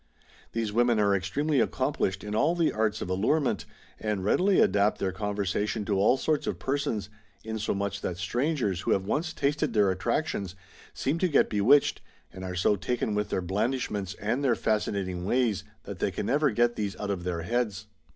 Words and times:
These 0.53 0.73
women 0.73 0.99
are 0.99 1.13
extremely 1.13 1.59
accomplished 1.59 2.23
in 2.23 2.33
all 2.33 2.55
the 2.55 2.71
arts 2.73 3.03
of 3.03 3.07
allurerrlent, 3.09 3.65
and 3.99 4.23
readily 4.25 4.59
adapt 4.59 4.97
their 4.97 5.11
conversation 5.11 5.85
to 5.85 5.99
all 5.99 6.17
sorts 6.17 6.47
of 6.47 6.57
persons, 6.57 7.11
insomuch 7.43 8.01
that 8.01 8.17
strangers 8.17 8.81
who 8.81 8.93
have 8.93 9.05
once 9.05 9.31
tasted 9.31 9.73
their 9.73 9.91
attractions 9.91 10.55
seem 10.91 11.19
to 11.19 11.27
get 11.27 11.51
bewitched, 11.51 12.01
and 12.33 12.43
are 12.43 12.55
so 12.55 12.75
taken 12.75 13.13
with 13.13 13.29
their 13.29 13.43
blandishments 13.43 14.15
and 14.15 14.43
their 14.43 14.55
fascinating 14.55 15.23
ways 15.23 15.63
that 15.83 15.99
they 15.99 16.11
never 16.23 16.47
can 16.49 16.55
get 16.55 16.75
these 16.75 16.99
out 16.99 17.11
of 17.11 17.23
their 17.23 17.43
heads. 17.43 17.85